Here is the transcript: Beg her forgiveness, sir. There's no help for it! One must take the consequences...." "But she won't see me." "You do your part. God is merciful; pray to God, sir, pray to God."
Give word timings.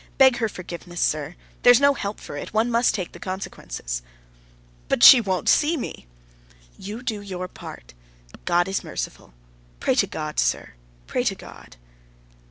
Beg 0.17 0.37
her 0.37 0.49
forgiveness, 0.49 0.99
sir. 0.99 1.35
There's 1.61 1.79
no 1.79 1.93
help 1.93 2.19
for 2.19 2.35
it! 2.35 2.55
One 2.55 2.71
must 2.71 2.95
take 2.95 3.11
the 3.11 3.19
consequences...." 3.19 4.01
"But 4.87 5.03
she 5.03 5.21
won't 5.21 5.47
see 5.47 5.77
me." 5.77 6.07
"You 6.75 7.03
do 7.03 7.21
your 7.21 7.47
part. 7.47 7.93
God 8.45 8.67
is 8.67 8.83
merciful; 8.83 9.31
pray 9.79 9.93
to 9.93 10.07
God, 10.07 10.39
sir, 10.39 10.73
pray 11.05 11.23
to 11.25 11.35
God." 11.35 11.75